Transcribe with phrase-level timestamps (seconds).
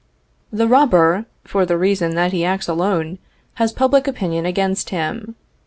[0.51, 3.19] The robber, for the reason that he acts alone,
[3.61, 5.35] has public opinion against him.